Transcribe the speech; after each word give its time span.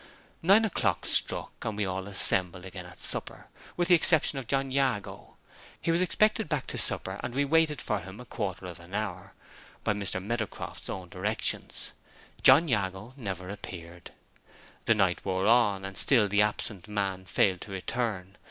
Nine 0.41 0.65
o'clock 0.65 1.05
struck; 1.05 1.53
and 1.63 1.77
we 1.77 1.85
all 1.85 2.07
assembled 2.07 2.65
again 2.65 2.87
at 2.87 3.03
supper, 3.03 3.49
with 3.77 3.89
the 3.89 3.93
exception 3.93 4.39
of 4.39 4.47
John 4.47 4.71
Jago. 4.71 5.37
He 5.79 5.91
was 5.91 6.01
expected 6.01 6.49
back 6.49 6.65
to 6.73 6.77
supper; 6.79 7.19
and 7.21 7.35
we 7.35 7.45
waited 7.45 7.79
for 7.79 7.99
him 7.99 8.19
a 8.19 8.25
quarter 8.25 8.65
of 8.65 8.79
an 8.79 8.95
hour, 8.95 9.35
by 9.83 9.93
Mr. 9.93 10.19
Meadowcroft's 10.19 10.89
own 10.89 11.09
directions. 11.09 11.91
John 12.41 12.67
Jago 12.67 13.13
never 13.15 13.47
appeared. 13.49 14.09
The 14.85 14.95
night 14.95 15.23
wore 15.23 15.45
on, 15.45 15.85
and 15.85 15.95
still 15.95 16.27
the 16.27 16.41
absent 16.41 16.87
man 16.87 17.25
failed 17.25 17.61
to 17.61 17.71
return. 17.71 18.37